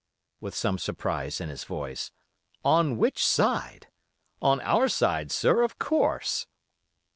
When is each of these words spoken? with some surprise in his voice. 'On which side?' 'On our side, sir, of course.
with 0.39 0.55
some 0.55 0.79
surprise 0.79 1.39
in 1.39 1.47
his 1.49 1.63
voice. 1.63 2.09
'On 2.65 2.97
which 2.97 3.23
side?' 3.23 3.85
'On 4.41 4.59
our 4.61 4.89
side, 4.89 5.31
sir, 5.31 5.61
of 5.61 5.77
course. 5.77 6.47